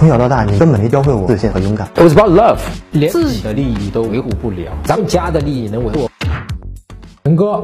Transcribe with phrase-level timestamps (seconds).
[0.00, 1.86] 从小到大，你根本没教会我自信和勇敢。
[1.94, 2.58] It was about love，
[2.92, 6.08] 连自己的利益都维护不了，咱们家的利益能维护？
[7.22, 7.62] 陈哥，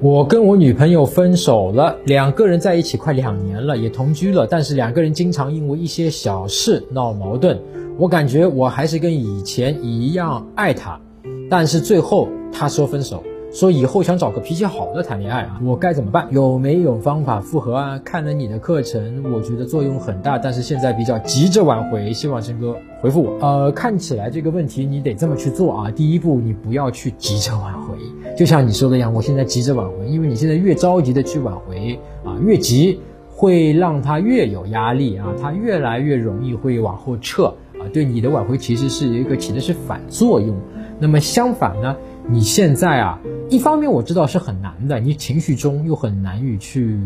[0.00, 7.60] 我跟我女朋友分手了，两个人在一起快两年了，也同居了，但是两个人经常因为一些小事闹矛盾。
[7.98, 10.98] 我感觉我还是跟以前一样爱她，
[11.50, 13.22] 但是最后她说分手。
[13.50, 16.28] 说以后想找个脾气好的谈恋爱啊，我该怎么办？
[16.30, 17.98] 有没有方法复合啊？
[18.04, 23.38] 看了你的课程，我觉得作用很大，但是现在比较急着挽回，希望陈哥回复我。
[23.40, 25.90] 呃，看起来这个问题你得这么去做啊。
[25.90, 27.96] 第一步，你不要去急着挽回，
[28.36, 37.46] 就像你说的一样，我现在急着挽回，因为你现在越着急的去挽回啊，越急会让他越有压力啊，他越来越容易会往后撤
[37.78, 40.54] 啊，对你的挽回其实是一个起的是反作用。
[41.00, 41.96] 那么相反呢？
[42.30, 43.18] 你现在啊，
[43.48, 46.98] 一方面我知道是很难的，你情绪中又很难于去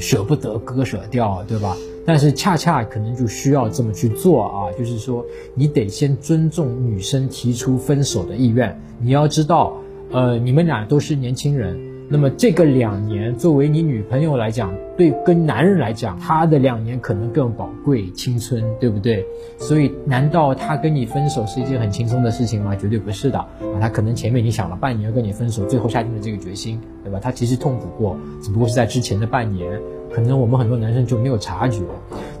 [0.00, 1.76] 舍不得割舍掉，对吧？
[2.06, 8.80] 但是恰恰可能就需要这么去做啊，就是说你得先尊重女生提出分手的意愿。
[9.00, 9.74] 你要知道，
[10.10, 11.93] 呃，你们俩都是年轻人。
[12.08, 19.24] 那么这个两年，作为你女朋友来讲，对跟男人来讲，他的两年可能更宝贵，青春，对不对？
[19.58, 22.76] 所以，难道他跟你分手是一件很轻松的事情吗？
[22.76, 23.48] 绝对不是的啊！
[23.80, 27.18] 他可能前面你想了半年跟你分手，最后下定了这个决心，对吧？
[27.20, 29.80] 他其实痛苦过，只不过是在之前的半年，
[30.12, 31.80] 可能我们很多男生就没有察觉。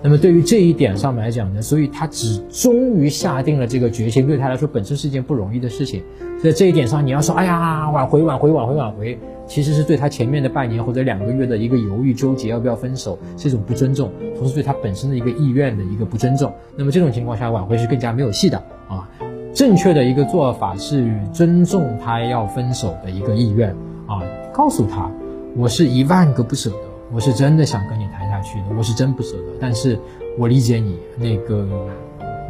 [0.04, 6.02] 那么对于这一点上来讲呢，所以他只终于下定了这个决心，对他来说本身是一件不容易的事情。
[6.42, 9.18] 在这一点上，你要说，哎呀，挽回，挽回，挽回，挽回。
[9.46, 16.52] 其实是对他前面的半年或者两个月的一个犹豫纠结，要不要分手，是一种不尊重，同时对他本身的一个意愿的一个不尊重。
[16.76, 19.08] 那么这种情况下，挽回是更加没有戏的啊。
[19.54, 23.70] 正确的一个做法是尊重他要分手的一个意愿
[24.06, 24.20] 啊，
[24.52, 25.10] 告诉他，
[25.56, 26.76] 我是一万个不舍得，
[27.10, 29.98] 我是真的想跟你谈去的，我是真不舍得，但是
[30.38, 31.66] 我理解你那个。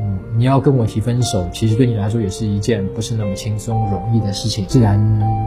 [0.06, 4.66] 嗯，你要跟我提分手，其实对你来说也是一件不是那么轻松容易的事情。
[4.66, 4.98] 既然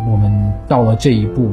[0.09, 1.52] 我们到了这一步，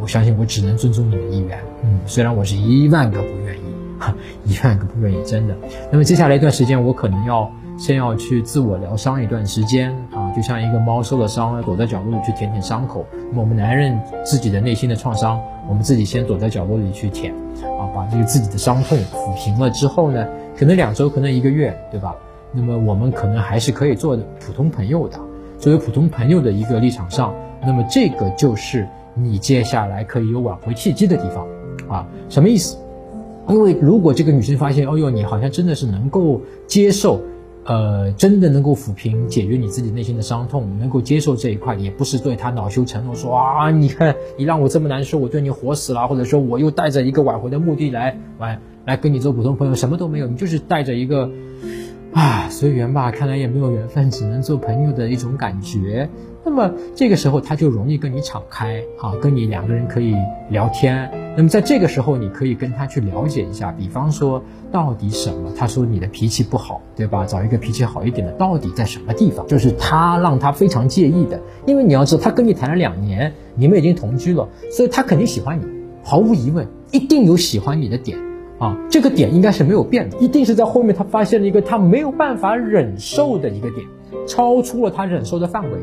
[0.00, 1.58] 我相信我只能尊重你的意愿。
[1.82, 5.56] 嗯，虽然我是一万个不愿意，一万个不愿意，真的。
[5.90, 13.06] 那么接下来一段时间，我可能要先要去自我疗伤一段时间啊，就像一个猫受了伤，躲在角落里去舔舔伤口。
[13.30, 17.32] 那么我们男人自己的内心的创伤，我们自己先躲在角落里去舔，
[17.80, 22.14] 啊，把这个自己的伤痛抚平了之后呢，可能两周，可能一个月，对吧？
[22.52, 25.18] 那么我们可能还是可以做普通朋友的，
[25.58, 31.46] 作为普通朋友的一个立场上，那么这个就是你接下来可以有挽回契机的地方，
[31.88, 32.76] 啊，什么意思？
[33.48, 37.22] 因为如果这个女生发现，哦哟，你好像真的是能够接受，
[37.66, 51.30] 呃，真的能够抚平、解决你自己内心的伤痛，能够接受这一块，也不是对他恼羞成怒，说啊，你看你让我这么难受，我对你活死了，或者说我又带着一个挽回的目的来来来跟你做普通朋友，什么都没有，你就是带着一个。
[52.12, 56.08] 啊，随缘吧，看来也没有缘分，只能做朋友的一种感觉。
[56.46, 60.14] 那么这个时候他就容易跟你敞开啊，跟你两个人可以
[60.48, 61.25] 聊天。
[61.36, 64.42] 那么在这个时候，你可以跟他去了解一下，比方说
[64.72, 65.52] 到底什么？
[65.54, 67.26] 他说你的脾气不好，对吧？
[67.26, 69.46] 找一个脾气好一点的，到底在什么地方？
[69.46, 75.64] 就是他让他非常介意的，因为你要知道，他跟你谈了两年，你们已经同居了，所以他肯定喜欢你，
[76.02, 78.18] 毫无疑问，一定有喜欢你的点。
[78.58, 83.86] 啊，这个点应该是没有变的，一定是在后面他发现了一个他没有办法忍受的一个点，
[84.26, 85.78] 超出了他忍受的范围。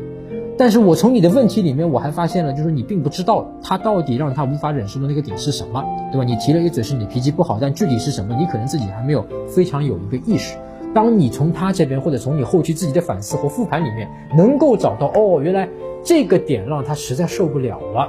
[0.56, 6.24] 但是我从你的问题里面，我还发现了，就是你并不知道他到底让他无法忍受的那个点是什么，对吧？
[6.24, 10.56] 你提了一嘴是你脾气不好，但具体是什么，你可能自己还没有非常有一个意识。
[10.94, 15.68] 当你从他这边或者从你后期自己的反思和复盘里面，能够找到哦，原来
[16.04, 18.08] 这个点让他实在受不了了。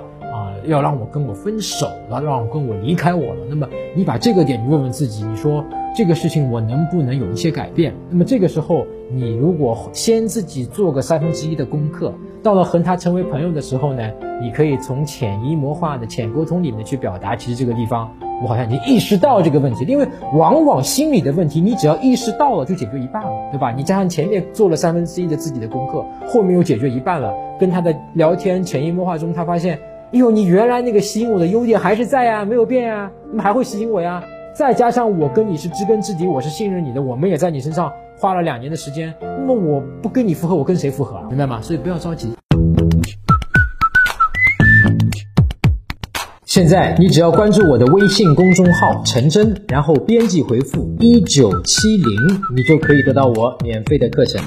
[0.68, 3.42] 要让我跟我分手了，让我跟我离开我了。
[3.50, 5.64] 那么你把这个点，你问问自己，你说
[5.96, 7.94] 这个事情我能不能有一些改变？
[8.10, 14.12] 那么这个时候，你如果先自己做个三分之一的功课，到了和他成为朋友的时候呢，
[14.42, 18.12] 你可以从潜移默化的浅沟通里面去表达，其实这个地方
[18.44, 19.86] 我好像已经意识到这个问题。
[19.86, 23.72] 因为往往心理的问题，你只要意识到了就解决一半了，对吧？
[23.72, 27.34] 你加上前面做了三分之一的自己的功课，后面又解决一半了。
[27.58, 29.80] 跟他的聊天潜移默化中，他发现。
[30.12, 34.24] 哎呦，你原来那个吸引我的优点还是在呀，没有变呀，那么还会吸引我呀？
[34.54, 41.26] 再加上我跟你是知根知底，我是信任你的，我们也在你身上花了两年的时间，那么我不跟你复合，我跟谁复合啊？
[41.28, 41.60] 明白吗？
[41.62, 42.30] 所以不要着急。
[46.46, 54.42] 现在你只要关注我的微信公众号陈真，然后编辑回复一九七零，你就可以得到我免费的课程。